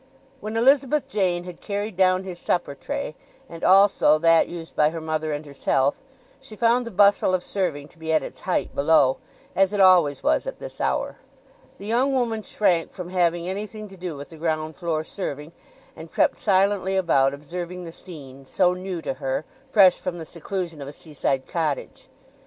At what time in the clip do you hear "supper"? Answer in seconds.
2.39-2.73